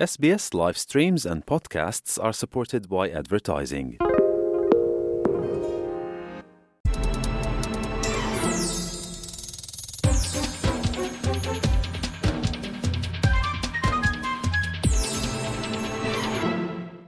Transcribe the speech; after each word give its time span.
SBS 0.00 0.54
live 0.54 0.78
streams 0.78 1.26
and 1.26 1.44
podcasts 1.44 2.18
are 2.18 2.32
supported 2.32 2.88
by 2.88 3.10
advertising. 3.10 3.98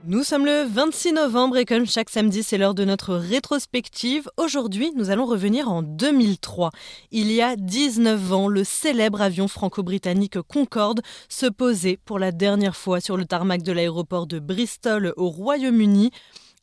Nous 0.05 0.25
sommes 0.25 0.45
le 0.45 0.63
26 0.63 1.13
novembre 1.13 1.55
et 1.55 1.63
comme 1.63 1.85
chaque 1.85 2.09
samedi, 2.09 2.43
c'est 2.43 2.57
l'heure 2.57 2.75
de 2.75 2.83
notre 2.83 3.15
rétrospective. 3.15 4.29
Aujourd'hui, 4.35 4.91
nous 4.97 5.11
allons 5.11 5.25
revenir 5.25 5.69
en 5.69 5.81
2003. 5.81 6.71
Il 7.11 7.31
y 7.31 7.41
a 7.41 7.55
19 7.55 8.33
ans, 8.33 8.49
le 8.49 8.65
célèbre 8.65 9.21
avion 9.21 9.47
franco-britannique 9.47 10.41
Concorde 10.41 10.99
se 11.29 11.45
posait 11.45 11.97
pour 12.03 12.19
la 12.19 12.33
dernière 12.33 12.75
fois 12.75 12.99
sur 12.99 13.15
le 13.15 13.23
tarmac 13.23 13.61
de 13.63 13.71
l'aéroport 13.71 14.27
de 14.27 14.39
Bristol 14.39 15.13
au 15.15 15.29
Royaume-Uni 15.29 16.11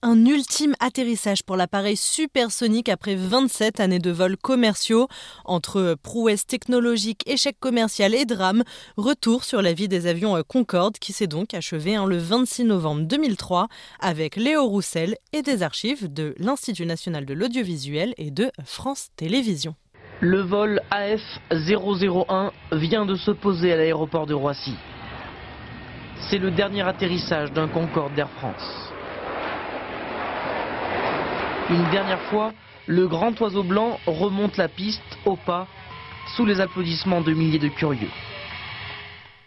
un 0.03 0.25
ultime 0.25 0.75
atterrissage 0.81 1.43
pour 1.43 1.57
l'appareil 1.57 1.97
supersonique 1.97 2.89
après 2.89 3.15
27 3.15 3.81
années 3.81 3.99
de 3.99 4.11
vols 4.11 4.37
commerciaux. 4.37 5.09
Entre 5.45 5.97
prouesses 6.03 6.47
technologiques, 6.47 7.23
échec 7.27 7.59
commercial 7.61 8.15
et 8.15 8.25
drame, 8.25 8.63
retour 8.97 9.45
sur 9.45 9.63
la 9.63 9.73
vie 9.73 9.89
des 9.89 10.07
avions 10.07 10.41
Concorde 10.47 10.99
qui 10.99 11.13
s'est 11.13 11.27
donc 11.27 11.55
achevé 11.55 11.97
le 12.07 12.17
26 12.17 12.65
novembre 12.65 13.03
2003 13.03 13.69
avec 14.01 14.37
Léo 14.37 14.65
Roussel 14.67 15.17
et 15.33 15.43
des 15.43 15.63
archives 15.63 16.13
de 16.13 16.35
l'Institut 16.39 16.87
national 16.87 17.27
de 17.27 17.35
l'audiovisuel 17.35 18.15
et 18.17 18.31
de 18.31 18.51
France 18.65 19.09
Télévisions. 19.17 19.75
Le 20.21 20.43
vol 20.43 20.81
AF001 20.91 22.51
vient 22.73 23.07
de 23.07 23.17
se 23.17 23.31
poser 23.31 23.73
à 23.73 23.77
l'aéroport 23.77 24.27
de 24.27 24.35
Roissy. 24.35 24.75
C'est 26.31 26.39
le 26.39 26.51
dernier 26.51 26.83
atterrissage 26.83 27.53
d'un 27.53 27.69
Concorde 27.69 28.15
d'Air 28.15 28.29
France. 28.39 28.90
Une 31.71 31.89
dernière 31.93 32.21
fois, 32.31 32.53
le 32.89 33.07
grand 33.07 33.41
oiseau 33.41 33.63
blanc 33.63 34.01
remonte 34.05 34.57
la 34.57 34.69
piste 34.69 35.01
au 35.25 35.37
pas, 35.37 35.69
sous 36.37 36.45
les 36.45 36.61
applaudissements 36.61 37.21
de 37.21 37.33
milliers 37.33 37.61
de 37.61 37.69
curieux. 37.69 38.11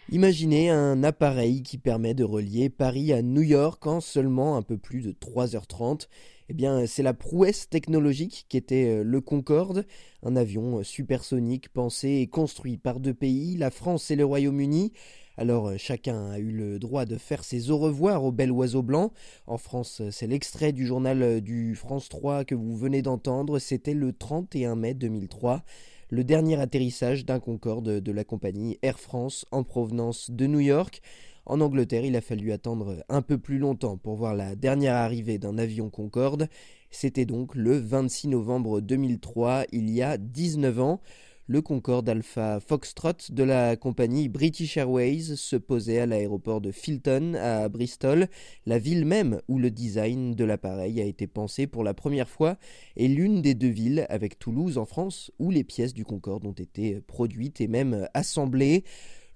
Imaginez 0.08 0.70
un 0.70 1.04
appareil 1.04 1.62
qui 1.62 1.76
permet 1.76 2.14
de 2.14 2.24
relier 2.24 2.70
Paris 2.70 3.12
à 3.12 3.20
New 3.20 3.42
York 3.42 3.86
en 3.86 4.00
seulement 4.00 4.56
un 4.56 4.62
peu 4.62 4.78
plus 4.78 5.02
de 5.02 5.12
3h30. 5.12 6.08
Eh 6.48 6.54
bien, 6.54 6.86
c'est 6.86 7.02
la 7.02 7.12
prouesse 7.12 7.68
technologique 7.68 8.46
qui 8.48 8.56
était 8.56 9.00
euh, 9.00 9.02
le 9.04 9.20
Concorde, 9.20 9.84
un 10.22 10.34
avion 10.34 10.82
supersonique 10.82 11.68
pensé 11.68 12.08
et 12.22 12.26
construit 12.26 12.78
par 12.78 13.00
deux 13.00 13.14
pays, 13.14 13.58
la 13.58 13.70
France 13.70 14.10
et 14.10 14.16
le 14.16 14.24
Royaume-Uni. 14.24 14.92
Alors 15.36 15.68
euh, 15.68 15.76
chacun 15.78 16.30
a 16.30 16.38
eu 16.38 16.52
le 16.52 16.78
droit 16.78 17.06
de 17.06 17.16
faire 17.16 17.42
ses 17.42 17.70
au 17.70 17.78
revoir 17.78 18.24
au 18.24 18.30
bel 18.30 18.52
oiseau 18.52 18.82
blanc. 18.82 19.12
En 19.46 19.58
France, 19.58 20.00
euh, 20.00 20.10
c'est 20.10 20.28
l'extrait 20.28 20.72
du 20.72 20.86
journal 20.86 21.22
euh, 21.22 21.40
du 21.40 21.74
France 21.74 22.08
3 22.08 22.44
que 22.44 22.54
vous 22.54 22.76
venez 22.76 23.02
d'entendre. 23.02 23.58
C'était 23.58 23.94
le 23.94 24.12
31 24.12 24.76
mai 24.76 24.94
2003 24.94 25.64
le 26.10 26.22
dernier 26.22 26.60
atterrissage 26.60 27.24
d'un 27.24 27.40
Concorde 27.40 27.98
de 28.00 28.12
la 28.12 28.22
compagnie 28.22 28.78
Air 28.82 29.00
France 29.00 29.46
en 29.50 29.64
provenance 29.64 30.30
de 30.30 30.46
New 30.46 30.60
York. 30.60 31.00
En 31.46 31.60
Angleterre, 31.60 32.04
il 32.04 32.14
a 32.14 32.20
fallu 32.20 32.52
attendre 32.52 33.04
un 33.08 33.20
peu 33.20 33.36
plus 33.36 33.58
longtemps 33.58 33.96
pour 33.96 34.14
voir 34.14 34.34
la 34.34 34.54
dernière 34.54 34.94
arrivée 34.94 35.38
d'un 35.38 35.58
avion 35.58 35.90
Concorde. 35.90 36.48
C'était 36.90 37.24
donc 37.24 37.54
le 37.56 37.76
26 37.76 38.28
novembre 38.28 38.80
2003, 38.80 39.64
il 39.72 39.90
y 39.90 40.02
a 40.02 40.16
19 40.16 40.80
ans. 40.80 41.00
Le 41.46 41.60
Concorde 41.60 42.08
Alpha 42.08 42.58
Foxtrot 42.58 43.30
de 43.30 43.42
la 43.42 43.76
compagnie 43.76 44.30
British 44.30 44.78
Airways 44.78 45.36
se 45.36 45.56
posait 45.56 45.98
à 45.98 46.06
l'aéroport 46.06 46.62
de 46.62 46.72
Filton 46.72 47.34
à 47.34 47.68
Bristol, 47.68 48.28
la 48.64 48.78
ville 48.78 49.04
même 49.04 49.42
où 49.46 49.58
le 49.58 49.70
design 49.70 50.34
de 50.34 50.44
l'appareil 50.46 51.02
a 51.02 51.04
été 51.04 51.26
pensé 51.26 51.66
pour 51.66 51.84
la 51.84 51.92
première 51.92 52.30
fois 52.30 52.56
et 52.96 53.08
l'une 53.08 53.42
des 53.42 53.52
deux 53.52 53.68
villes 53.68 54.06
avec 54.08 54.38
Toulouse 54.38 54.78
en 54.78 54.86
France 54.86 55.30
où 55.38 55.50
les 55.50 55.64
pièces 55.64 55.92
du 55.92 56.06
Concorde 56.06 56.46
ont 56.46 56.52
été 56.52 57.02
produites 57.02 57.60
et 57.60 57.68
même 57.68 58.08
assemblées. 58.14 58.82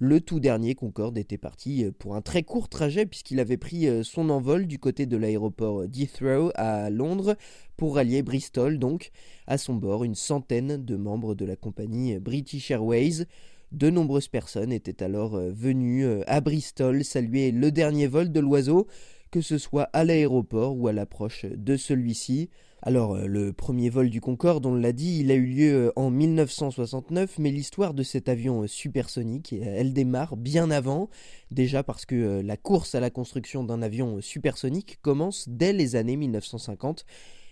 Le 0.00 0.20
tout 0.20 0.38
dernier 0.38 0.76
Concorde 0.76 1.18
était 1.18 1.38
parti 1.38 1.84
euh, 1.84 1.90
pour 1.90 2.14
un 2.14 2.22
très 2.22 2.44
court 2.44 2.68
trajet 2.68 3.04
puisqu'il 3.04 3.40
avait 3.40 3.56
pris 3.56 3.88
euh, 3.88 4.04
son 4.04 4.30
envol 4.30 4.68
du 4.68 4.78
côté 4.78 5.06
de 5.06 5.16
l'aéroport 5.16 5.88
d'Heathrow 5.88 6.52
à 6.54 6.88
Londres 6.88 7.36
pour 7.76 7.96
rallier 7.96 8.22
Bristol 8.22 8.78
donc. 8.78 9.10
À 9.48 9.58
son 9.58 9.74
bord, 9.74 10.04
une 10.04 10.14
centaine 10.14 10.76
de 10.76 10.94
membres 10.94 11.34
de 11.34 11.44
la 11.44 11.56
compagnie 11.56 12.16
British 12.20 12.70
Airways. 12.70 13.24
De 13.72 13.90
nombreuses 13.90 14.28
personnes 14.28 14.70
étaient 14.70 15.02
alors 15.02 15.34
euh, 15.34 15.50
venues 15.50 16.06
à 16.28 16.40
Bristol 16.40 17.02
saluer 17.02 17.50
le 17.50 17.72
dernier 17.72 18.06
vol 18.06 18.30
de 18.30 18.38
l'oiseau, 18.38 18.86
que 19.32 19.40
ce 19.40 19.58
soit 19.58 19.90
à 19.92 20.04
l'aéroport 20.04 20.78
ou 20.78 20.86
à 20.86 20.92
l'approche 20.92 21.44
de 21.44 21.76
celui-ci. 21.76 22.50
Alors, 22.82 23.16
euh, 23.16 23.26
le 23.26 23.52
premier 23.52 23.90
vol 23.90 24.08
du 24.08 24.20
Concorde, 24.20 24.64
on 24.64 24.74
l'a 24.74 24.92
dit, 24.92 25.18
il 25.20 25.32
a 25.32 25.34
eu 25.34 25.46
lieu 25.46 25.74
euh, 25.88 25.92
en 25.96 26.10
1969, 26.10 27.38
mais 27.38 27.50
l'histoire 27.50 27.92
de 27.92 28.04
cet 28.04 28.28
avion 28.28 28.62
euh, 28.62 28.66
supersonique, 28.68 29.52
elle 29.52 29.92
démarre 29.92 30.36
bien 30.36 30.70
avant, 30.70 31.10
déjà 31.50 31.82
parce 31.82 32.06
que 32.06 32.40
la 32.40 32.56
course 32.56 32.94
à 32.94 33.00
la 33.00 33.10
construction 33.10 33.64
d'un 33.64 33.82
avion 33.82 34.20
supersonique 34.20 34.98
commence 35.02 35.48
dès 35.48 35.72
les 35.72 35.96
années 35.96 36.16
1950. 36.16 37.04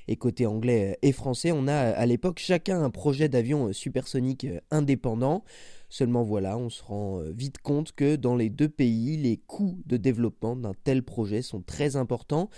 Et 0.09 0.15
côté 0.15 0.47
anglais 0.47 0.97
et 1.03 1.11
français, 1.11 1.51
on 1.51 1.67
a 1.67 1.75
à 1.75 2.07
l'époque 2.07 2.39
chacun 2.39 2.81
un 2.81 2.91
projet 2.91 3.29
d'avion 3.29 3.73
supersonique 3.73 4.47
indépendant. 4.71 5.43
Seulement 5.89 6.23
voilà, 6.23 6.57
on 6.57 6.71
se 6.71 6.85
rend 6.85 7.23
vite 7.35 7.59
compte 7.59 7.91
que 7.91 8.15
dans 8.15 8.37
les 8.37 8.49
deux 8.49 8.69
pays, 8.69 9.17
les 9.17 9.37
coûts 9.37 9.81
de 9.87 9.97
développement 9.97 10.55
d'un 10.55 10.75
tel 10.85 11.03
projet 11.03 11.43
sont 11.43 11.61
très 11.61 11.97
importants 11.97 12.51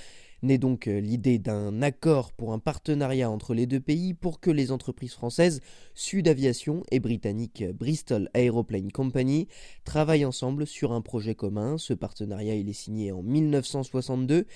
Naît 0.43 0.59
donc 0.59 0.87
euh, 0.87 1.01
l'idée 1.01 1.39
d'un 1.39 1.83
accord 1.83 2.33
pour 2.33 2.53
un 2.53 2.61
partenariat 2.61 3.29
entre 3.29 3.55
les 3.55 3.67
deux 3.67 3.81
pays 3.81 4.15
pour 4.15 4.39
que 4.39 4.51
les 4.51 4.71
entreprises 4.71 5.15
françaises 5.15 5.61
Sud 5.95 6.29
Aviation 6.29 6.85
et 6.93 7.01
britanniques 7.01 7.65
Bristol 7.75 8.31
Aeroplane 8.35 8.93
Company 8.93 9.49
travaillent 9.85 10.25
ensemble 10.25 10.65
sur 10.67 10.93
un 10.93 11.01
projet 11.01 11.35
commun. 11.35 11.77
Ce 11.77 11.93
partenariat 11.93 12.55
il 12.55 12.69
est 12.69 12.73
signé 12.73 13.11
en 13.11 13.23
1962 13.23 14.47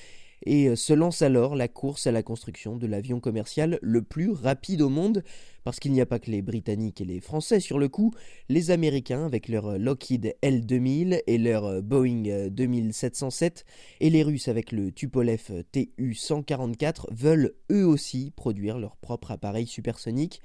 et 0.45 0.69
euh, 0.69 0.77
se 0.77 0.93
lance 0.93 1.23
alors 1.23 1.57
la 1.57 1.69
course 1.69 2.07
à 2.07 2.13
la 2.13 2.23
construction 2.23 2.77
de 2.77 2.87
l'avion 2.87 3.21
commercial 3.21 3.79
le 3.83 4.03
plus 4.03 4.31
rapide 4.31 4.83
au 4.83 4.89
monde, 4.89 5.23
parce 5.65 5.81
qu'il 5.81 5.93
n'y 5.93 6.01
a 6.01 6.07
pas 6.07 6.19
que 6.19 6.31
les 6.31 6.43
Britanniques 6.43 7.01
et 7.01 7.05
les 7.05 7.21
Français 7.21 7.61
sur 7.61 7.79
le 7.79 7.89
coup, 7.89 8.13
les 8.49 8.71
Américains 8.71 9.25
avec 9.25 9.49
leur 9.49 9.67
euh, 9.67 9.79
Lockheed 9.79 10.35
L2000 10.43 11.23
et 11.27 11.39
leur 11.39 11.65
euh, 11.65 11.81
Boeing 11.81 12.49
2707, 12.51 13.65
et 14.01 14.11
les 14.11 14.23
Russes 14.23 14.49
avec 14.49 14.73
le 14.73 14.93
Tupolev 14.93 15.65
Tu-144 15.73 17.07
veulent 17.13 17.55
eux 17.71 17.87
aussi 17.87 18.33
produire 18.35 18.79
leur 18.79 18.97
propre 18.97 19.31
appareil 19.31 19.67
supersonique. 19.67 20.41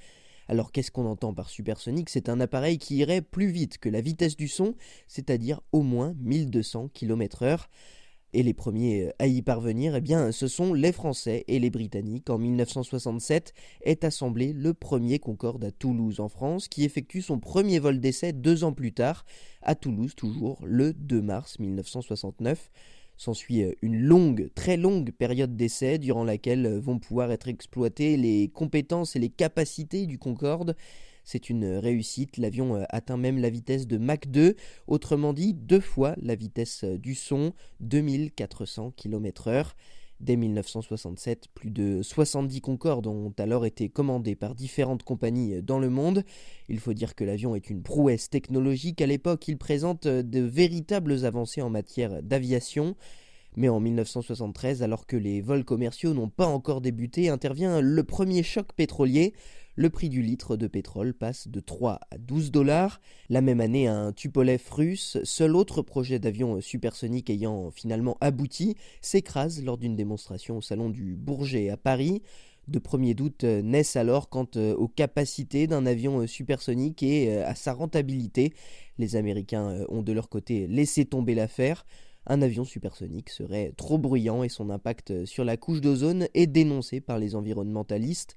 Alors 0.48 0.72
qu'est-ce 0.72 0.92
qu'on 0.92 1.06
entend 1.06 1.34
par 1.34 1.50
supersonique? 1.50 2.10
C'est 2.10 2.30
un 2.30 2.40
appareil 2.40 2.78
qui 2.78 2.98
irait 2.98 3.22
plus 3.22 3.48
vite 3.48 3.78
que 3.78 3.90
la 3.90 4.02
vitesse 4.02 4.38
du 4.38 4.48
son, 4.48 4.76
c'est-à-dire 5.08 5.62
au 5.72 5.82
moins 5.82 6.16
1200 6.22 6.90
km/h. 6.94 7.68
Et 8.34 8.44
les 8.44 8.54
premiers 8.54 9.04
euh, 9.04 9.12
à 9.20 9.28
y 9.28 9.42
parvenir, 9.42 9.96
eh 9.96 10.02
bien, 10.02 10.32
ce 10.32 10.48
sont 10.48 10.74
les 10.74 10.92
Français 10.92 11.46
et 11.48 11.60
les 11.60 11.70
Britanniques. 11.70 12.30
En 12.30 12.38
1967 12.38 13.54
est 13.82 14.04
assemblé 14.04 14.52
le 14.52 14.74
premier 14.74 15.20
Concorde 15.20 15.64
à 15.64 15.72
Toulouse 15.72 16.20
en 16.20 16.28
France, 16.28 16.68
qui 16.68 16.84
effectue 16.84 17.22
son 17.22 17.40
premier 17.40 17.80
vol 17.80 18.00
d'essai 18.00 18.34
deux 18.34 18.64
ans 18.64 18.74
plus 18.74 18.92
tard, 18.92 19.26
à 19.62 19.76
Toulouse 19.76 20.14
toujours, 20.14 20.60
le 20.66 20.94
2 20.94 21.22
mars 21.22 21.60
1969. 21.60 22.70
S'ensuit 23.16 23.64
euh, 23.64 23.72
une 23.82 23.98
longue, 23.98 24.50
très 24.54 24.76
longue 24.76 25.12
période 25.12 25.56
d'essai 25.56 25.98
durant 25.98 26.26
laquelle 26.26 26.66
euh, 26.66 26.80
vont 26.80 27.00
pouvoir 27.00 27.32
être 27.32 27.48
exploitées 27.48 28.18
les 28.18 28.50
compétences 28.50 29.16
et 29.16 29.20
les 29.20 29.30
capacités 29.30 30.06
du 30.06 30.20
Concorde 30.20 30.76
c'est 31.28 31.50
une 31.50 31.76
réussite. 31.76 32.38
L'avion 32.38 32.78
euh, 32.78 32.84
atteint 32.90 33.18
même 33.18 33.38
la 33.38 33.50
vitesse 33.50 33.86
de 33.86 33.98
Mach 33.98 34.28
2, 34.28 34.56
autrement 34.88 35.34
dit 35.34 35.54
deux 35.54 35.82
fois 35.82 36.16
la 36.22 36.36
vitesse 36.36 36.86
euh, 36.86 36.98
du 36.98 37.16
son, 37.16 37.54
2400 37.82 38.94
km/h. 38.96 39.74
Dès 40.22 40.38
1967, 40.38 41.50
plus 41.54 41.70
de 41.70 42.02
70 42.02 42.62
Concorde 42.62 43.08
ont 43.08 43.34
alors 43.38 43.66
été 43.66 43.90
commandés 43.90 44.36
par 44.36 44.56
différentes 44.56 45.04
compagnies 45.04 45.56
euh, 45.56 45.62
dans 45.62 45.80
le 45.80 45.90
monde. 45.90 46.24
Il 46.70 46.80
faut 46.80 46.94
dire 46.94 47.14
que 47.14 47.26
l'avion 47.26 47.56
est 47.56 47.70
une 47.70 47.84
prouesse 47.84 48.30
technologique. 48.30 49.02
À 49.02 49.06
l'époque, 49.06 49.50
il 49.50 49.58
présente 49.58 50.08
de 50.08 50.40
véritables 50.40 51.26
avancées 51.26 51.62
en 51.62 51.70
matière 51.70 52.24
d'aviation. 52.24 52.96
Mais 53.58 53.70
en 53.70 53.80
1973, 53.80 54.84
alors 54.84 55.08
que 55.08 55.18
les 55.18 55.42
vols 55.42 55.66
commerciaux 55.66 56.14
n'ont 56.14 56.30
pas 56.30 56.46
encore 56.46 56.80
débuté, 56.80 57.28
intervient 57.28 57.82
le 57.82 58.04
premier 58.04 58.44
choc 58.44 58.68
pétrolier. 58.74 59.34
Le 59.76 59.90
prix 59.90 60.10
du 60.10 60.22
litre 60.22 60.58
de 60.58 60.68
pétrole 60.68 61.16
passe 61.16 61.48
de 61.48 61.60
3 61.60 62.00
à 62.12 62.20
12 62.20 62.52
dollars. 62.52 63.02
La 63.30 63.42
même 63.42 63.60
année, 63.60 63.88
un 63.88 64.14
Tupolev 64.14 64.62
russe, 64.72 65.18
seul 65.24 65.56
autre 65.56 65.82
projet 65.82 66.20
d'avion 66.20 66.62
supersonique 66.62 67.32
ayant 67.32 67.72
finalement 67.72 68.18
abouti, 68.22 68.76
s'écrase 69.02 69.64
lors 69.64 69.80
d'une 69.80 69.96
démonstration 69.96 70.58
au 70.58 70.62
salon 70.62 70.92
du 70.92 71.16
Bourget 71.16 71.70
à 71.70 71.78
Paris. 71.78 72.22
De 72.68 72.80
premiers 72.80 73.14
doutes 73.14 73.46
naissent 73.46 73.96
alors 73.96 74.30
quant 74.30 74.48
euh, 74.58 74.76
aux 74.76 74.90
capacités 74.90 75.68
d'un 75.68 75.86
avion 75.86 76.28
supersonique 76.28 77.02
et 77.02 77.34
euh, 77.34 77.48
à 77.48 77.56
sa 77.56 77.72
rentabilité. 77.74 78.54
Les 78.98 79.16
Américains 79.16 79.70
euh, 79.70 79.86
ont 79.88 80.02
de 80.02 80.12
leur 80.12 80.28
côté 80.28 80.68
laissé 80.68 81.06
tomber 81.06 81.34
l'affaire. 81.34 81.86
Un 82.28 82.42
avion 82.42 82.66
supersonique 82.66 83.30
serait 83.30 83.74
trop 83.78 83.98
bruyant 83.98 84.44
et 84.44 84.50
son 84.50 84.70
impact 84.70 85.26
sur 85.26 85.44
la 85.44 85.58
couche 85.58 85.82
d'ozone 85.82 86.28
est 86.34 86.48
dénoncé 86.48 87.02
par 87.02 87.18
les 87.18 87.36
environnementalistes. 87.36 88.36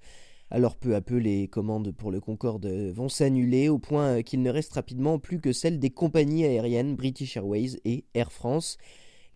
Alors 0.50 0.76
peu 0.76 0.94
à 0.94 1.00
peu, 1.00 1.16
les 1.16 1.48
commandes 1.48 1.92
pour 1.92 2.10
le 2.10 2.20
Concorde 2.20 2.66
vont 2.66 3.08
s'annuler 3.08 3.68
au 3.68 3.78
point 3.78 4.22
qu'il 4.22 4.42
ne 4.42 4.50
reste 4.50 4.72
rapidement 4.72 5.18
plus 5.18 5.40
que 5.40 5.52
celles 5.52 5.78
des 5.78 5.90
compagnies 5.90 6.44
aériennes 6.44 6.96
British 6.96 7.36
Airways 7.36 7.80
et 7.84 8.04
Air 8.14 8.32
France. 8.32 8.76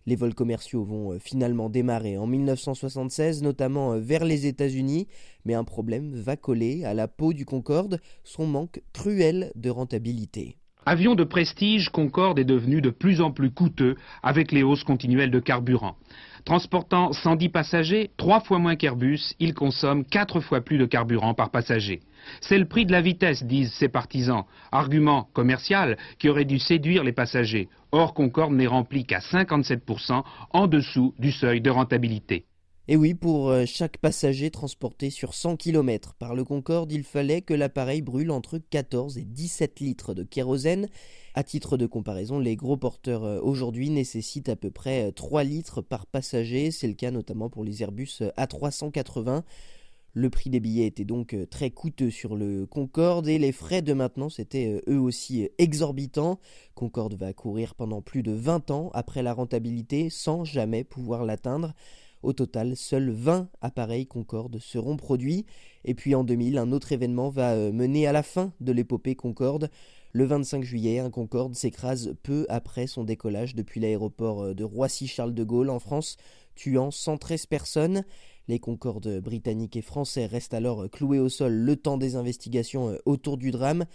Les 0.07 0.15
vols 0.15 0.35
commerciaux 0.35 0.83
vont 0.83 1.17
finalement 1.19 1.69
démarrer 1.69 2.17
en 2.17 2.27
1976, 2.27 3.41
notamment 3.43 3.97
vers 3.97 4.23
les 4.23 4.45
États-Unis, 4.45 5.07
mais 5.45 5.53
un 5.53 5.63
problème 5.63 6.13
va 6.13 6.35
coller 6.35 6.85
à 6.85 6.93
la 6.93 7.07
peau 7.07 7.33
du 7.33 7.45
Concorde, 7.45 7.99
son 8.23 8.45
manque 8.45 8.83
cruel 8.93 9.51
de 9.55 9.69
rentabilité. 9.69 10.57
Avion 10.87 11.15
de 11.15 11.23
prestige, 11.23 11.89
Concorde 11.89 12.37
est 12.37 12.43
devenu 12.43 12.79
de 12.79 12.91
plus 12.91 13.19
en 13.19 13.31
plus 13.31 13.49
coûteux 13.49 13.95
avec 14.21 14.51
les 14.51 14.61
hausses 14.61 14.83
continuelles 14.83 15.31
de 15.31 15.39
carburant. 15.39 15.95
Transportant 16.45 17.11
110 17.11 17.49
passagers, 17.49 18.11
trois 18.17 18.39
fois 18.39 18.59
moins 18.59 18.75
qu'Airbus, 18.75 19.33
il 19.39 19.55
consomme 19.55 20.05
quatre 20.05 20.41
fois 20.41 20.61
plus 20.61 20.77
de 20.77 20.85
carburant 20.85 21.33
par 21.33 21.49
passager. 21.49 22.01
C'est 22.39 22.59
le 22.59 22.67
prix 22.67 22.85
de 22.85 22.91
la 22.91 23.01
vitesse, 23.01 23.43
disent 23.43 23.73
ses 23.73 23.89
partisans, 23.89 24.43
argument 24.71 25.27
commercial 25.33 25.97
qui 26.19 26.29
aurait 26.29 26.45
dû 26.45 26.59
séduire 26.59 27.03
les 27.03 27.13
passagers. 27.13 27.67
Or, 27.91 28.13
Concorde 28.13 28.53
n'est 28.53 28.67
rempli 28.67 29.05
qu'à 29.05 29.19
57% 29.19 30.21
en 30.51 30.67
dessous 30.67 31.15
du 31.17 31.31
seuil 31.31 31.61
de 31.61 31.71
rentabilité. 31.71 32.45
Et 32.87 32.97
oui, 32.97 33.15
pour 33.15 33.49
euh, 33.49 33.65
chaque 33.65 33.97
passager 33.97 34.51
transporté 34.51 35.09
sur 35.09 35.33
100 35.33 35.55
km 35.55 36.13
par 36.13 36.35
le 36.35 36.43
Concorde, 36.43 36.91
il 36.91 37.03
fallait 37.03 37.41
que 37.41 37.55
l'appareil 37.55 38.03
brûle 38.03 38.29
entre 38.29 38.59
14 38.59 39.17
et 39.17 39.23
17 39.23 39.79
litres 39.79 40.13
de 40.13 40.21
kérosène. 40.21 40.87
À 41.33 41.43
titre 41.43 41.77
de 41.77 41.87
comparaison, 41.87 42.37
les 42.37 42.55
gros 42.55 42.77
porteurs 42.77 43.23
euh, 43.23 43.39
aujourd'hui 43.41 43.89
nécessitent 43.89 44.49
à 44.49 44.55
peu 44.55 44.69
près 44.69 45.11
3 45.13 45.41
euh, 45.41 45.43
litres 45.43 45.81
par 45.81 46.05
passager. 46.05 46.69
C'est 46.69 46.87
le 46.87 46.93
cas 46.93 47.09
notamment 47.09 47.49
pour 47.49 47.63
les 47.63 47.81
Airbus 47.81 48.21
A380. 48.37 49.41
Le 50.13 50.29
prix 50.29 50.51
des 50.51 50.59
billets 50.59 50.85
était 50.85 51.05
donc 51.05 51.35
très 51.49 51.71
coûteux 51.71 52.11
sur 52.11 52.35
le 52.35 52.67
Concorde 52.67 53.27
et 53.27 53.39
les 53.39 53.51
frais 53.51 53.81
de 53.81 53.93
maintenance 53.93 54.39
étaient 54.39 54.81
eux 54.87 54.99
aussi 54.99 55.49
exorbitants. 55.57 56.39
Concorde 56.73 57.15
va 57.15 57.33
courir 57.33 57.75
pendant 57.75 58.01
plus 58.01 58.23
de 58.23 58.31
20 58.31 58.71
ans 58.71 58.91
après 58.93 59.23
la 59.23 59.33
rentabilité 59.33 60.09
sans 60.09 60.45
jamais 60.45 60.85
pouvoir 60.85 61.25
l'atteindre. 61.25 61.73
Au 62.25 62.33
total, 62.33 62.75
seuls 62.75 63.11
20 63.11 63.49
appareils 63.61 64.07
Concorde 64.07 64.57
seront 64.57 64.97
produits. 64.97 65.45
Et 65.83 65.93
puis 65.93 66.15
en 66.15 66.23
2000, 66.23 66.57
un 66.57 66.71
autre 66.71 66.91
événement 66.91 67.29
va 67.29 67.51
euh, 67.51 67.71
mener 67.71 68.07
à 68.07 68.13
la 68.13 68.23
fin 68.23 68.51
de 68.61 68.71
l'épopée 68.71 69.13
Concorde. 69.13 69.69
Le 70.11 70.25
25 70.25 70.63
juillet, 70.63 70.97
un 70.97 71.11
Concorde 71.11 71.53
s'écrase 71.53 72.15
peu 72.23 72.47
après 72.49 72.87
son 72.87 73.03
décollage 73.03 73.53
depuis 73.53 73.79
l'aéroport 73.79 74.41
euh, 74.41 74.53
de 74.55 74.63
Roissy-Charles 74.63 75.35
de 75.35 75.43
Gaulle 75.43 75.69
en 75.69 75.77
France, 75.77 76.17
tuant 76.55 76.89
113 76.89 77.45
personnes. 77.45 78.03
Les 78.47 78.57
Concordes 78.57 79.19
britanniques 79.19 79.75
et 79.75 79.83
français 79.83 80.25
restent 80.25 80.55
alors 80.55 80.89
cloués 80.89 81.19
au 81.19 81.29
sol 81.29 81.53
le 81.53 81.75
temps 81.75 81.99
des 81.99 82.15
investigations 82.15 82.89
euh, 82.89 82.97
autour 83.05 83.37
du 83.37 83.51
drame. 83.51 83.85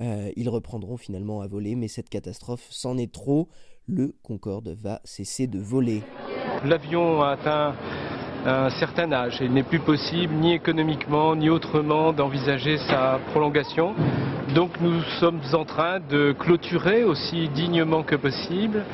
ils 0.00 0.50
reprendront 0.50 0.98
finalement 0.98 1.40
à 1.40 1.46
voler, 1.46 1.76
mais 1.76 1.88
cette 1.88 2.10
catastrophe 2.10 2.66
s'en 2.68 2.98
est 2.98 3.10
trop. 3.10 3.48
Le 3.86 4.14
Concorde 4.22 4.68
va 4.68 5.00
cesser 5.04 5.46
de 5.46 5.58
voler. 5.58 6.02
L'avion 6.64 7.22
a 7.22 7.30
atteint 7.30 7.74
un 8.44 8.68
certain 8.70 9.12
âge 9.12 9.40
et 9.40 9.46
il 9.46 9.52
n'est 9.52 9.62
plus 9.62 9.78
possible 9.78 10.34
ni 10.34 10.52
économiquement 10.52 11.34
ni 11.34 11.48
autrement 11.48 12.12
d'envisager 12.12 12.76
sa 12.76 13.18
prolongation. 13.30 13.94
Donc 14.54 14.78
nous 14.80 15.00
sommes 15.20 15.40
en 15.54 15.64
train 15.64 16.00
de 16.00 16.32
clôturer 16.38 17.02
aussi 17.04 17.48
dignement 17.48 18.02
que 18.02 18.16
possible 18.16 18.84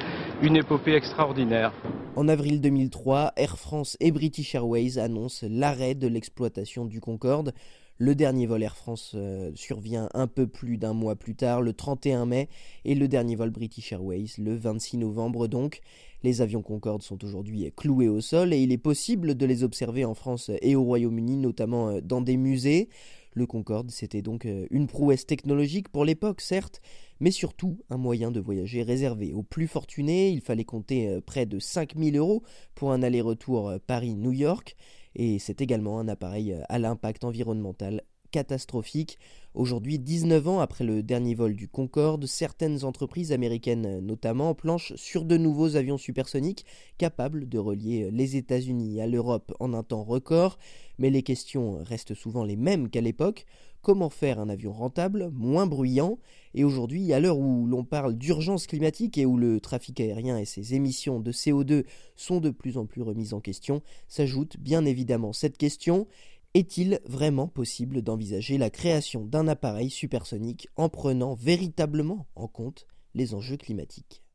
une 0.42 0.56
épopée 0.56 0.94
extraordinaire. 0.94 1.72
En 2.14 2.28
avril 2.28 2.60
2003, 2.60 3.32
Air 3.36 3.58
France 3.58 3.96
et 3.98 4.12
British 4.12 4.54
Airways 4.54 4.98
annoncent 4.98 5.46
l'arrêt 5.50 5.94
de 5.94 6.06
l'exploitation 6.06 6.84
du 6.84 7.00
Concorde. 7.00 7.52
Le 7.98 8.14
dernier 8.14 8.44
vol 8.44 8.62
Air 8.62 8.76
France 8.76 9.12
euh, 9.14 9.50
survient 9.54 10.10
un 10.12 10.26
peu 10.26 10.46
plus 10.46 10.76
d'un 10.76 10.92
mois 10.92 11.16
plus 11.16 11.34
tard, 11.34 11.62
le 11.62 11.72
31 11.72 12.26
mai, 12.26 12.50
et 12.84 12.94
le 12.94 13.08
dernier 13.08 13.36
vol 13.36 13.48
British 13.48 13.90
Airways 13.90 14.26
le 14.36 14.54
26 14.54 14.98
novembre 14.98 15.46
donc. 15.46 15.80
Les 16.22 16.42
avions 16.42 16.60
Concorde 16.60 17.00
sont 17.00 17.24
aujourd'hui 17.24 17.72
cloués 17.74 18.08
au 18.08 18.20
sol 18.20 18.52
et 18.52 18.58
il 18.58 18.70
est 18.70 18.76
possible 18.76 19.34
de 19.34 19.46
les 19.46 19.64
observer 19.64 20.04
en 20.04 20.12
France 20.12 20.50
et 20.60 20.76
au 20.76 20.82
Royaume-Uni, 20.82 21.38
notamment 21.38 21.88
euh, 21.88 22.00
dans 22.02 22.20
des 22.20 22.36
musées. 22.36 22.90
Le 23.32 23.46
Concorde, 23.46 23.90
c'était 23.90 24.22
donc 24.22 24.44
euh, 24.44 24.66
une 24.70 24.88
prouesse 24.88 25.24
technologique 25.24 25.88
pour 25.88 26.04
l'époque, 26.04 26.42
certes, 26.42 26.82
mais 27.20 27.30
surtout 27.30 27.78
un 27.88 27.96
moyen 27.96 28.30
de 28.30 28.40
voyager 28.40 28.82
réservé 28.82 29.32
aux 29.32 29.42
plus 29.42 29.68
fortunés. 29.68 30.28
Il 30.28 30.42
fallait 30.42 30.64
compter 30.64 31.18
près 31.24 31.46
de 31.46 31.58
5000 31.58 32.18
euros 32.18 32.42
pour 32.74 32.92
un 32.92 33.02
aller-retour 33.02 33.72
Paris-New 33.86 34.32
York 34.32 34.76
et 35.16 35.38
c'est 35.38 35.60
également 35.60 35.98
un 35.98 36.08
appareil 36.08 36.52
euh, 36.52 36.62
à 36.68 36.78
l'impact 36.78 37.24
environnemental 37.24 38.02
catastrophique. 38.30 39.18
Aujourd'hui, 39.56 39.98
19 39.98 40.48
ans 40.48 40.60
après 40.60 40.84
le 40.84 41.02
dernier 41.02 41.34
vol 41.34 41.56
du 41.56 41.66
Concorde, 41.66 42.26
certaines 42.26 42.84
entreprises 42.84 43.32
américaines 43.32 44.00
notamment 44.00 44.54
planchent 44.54 44.92
sur 44.96 45.24
de 45.24 45.38
nouveaux 45.38 45.76
avions 45.76 45.96
supersoniques 45.96 46.66
capables 46.98 47.48
de 47.48 47.58
relier 47.58 48.10
les 48.10 48.36
États-Unis 48.36 49.00
à 49.00 49.06
l'Europe 49.06 49.54
en 49.58 49.72
un 49.72 49.82
temps 49.82 50.04
record, 50.04 50.58
mais 50.98 51.08
les 51.08 51.22
questions 51.22 51.78
restent 51.82 52.12
souvent 52.12 52.44
les 52.44 52.56
mêmes 52.56 52.90
qu'à 52.90 53.00
l'époque. 53.00 53.46
Comment 53.80 54.10
faire 54.10 54.40
un 54.40 54.50
avion 54.50 54.72
rentable, 54.72 55.30
moins 55.32 55.66
bruyant? 55.66 56.18
Et 56.54 56.64
aujourd'hui, 56.64 57.12
à 57.14 57.20
l'heure 57.20 57.38
où 57.38 57.66
l'on 57.66 57.84
parle 57.84 58.14
d'urgence 58.14 58.66
climatique 58.66 59.16
et 59.16 59.24
où 59.24 59.38
le 59.38 59.60
trafic 59.60 60.00
aérien 60.00 60.36
et 60.36 60.44
ses 60.44 60.74
émissions 60.74 61.20
de 61.20 61.32
CO2 61.32 61.84
sont 62.14 62.40
de 62.40 62.50
plus 62.50 62.76
en 62.76 62.84
plus 62.84 63.00
remises 63.00 63.32
en 63.32 63.40
question, 63.40 63.80
s'ajoute 64.08 64.58
bien 64.58 64.84
évidemment 64.84 65.32
cette 65.32 65.56
question 65.56 66.08
est-il 66.56 67.00
vraiment 67.04 67.48
possible 67.48 68.00
d'envisager 68.00 68.56
la 68.56 68.70
création 68.70 69.26
d'un 69.26 69.46
appareil 69.46 69.90
supersonique 69.90 70.68
en 70.76 70.88
prenant 70.88 71.34
véritablement 71.34 72.26
en 72.34 72.48
compte 72.48 72.86
les 73.14 73.34
enjeux 73.34 73.58
climatiques? 73.58 74.25